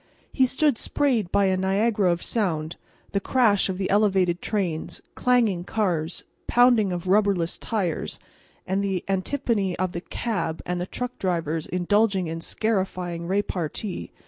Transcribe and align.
He 0.33 0.47
stood 0.47 0.79
sprayed 0.79 1.31
by 1.31 1.45
a 1.45 1.55
Niagara 1.55 2.11
of 2.11 2.23
sound—the 2.23 3.19
crash 3.19 3.69
of 3.69 3.77
the 3.77 3.87
elevated 3.91 4.41
trains, 4.41 4.99
clanging 5.13 5.63
cars, 5.63 6.23
pounding 6.47 6.91
of 6.91 7.05
rubberless 7.07 7.55
tires 7.59 8.19
and 8.65 8.83
the 8.83 9.03
antiphony 9.07 9.77
of 9.77 9.91
the 9.91 10.01
cab 10.01 10.63
and 10.65 10.83
truck 10.91 11.19
drivers 11.19 11.67
indulging 11.67 12.25
in 12.25 12.41
scarifying 12.41 13.27
repartee. 13.27 14.11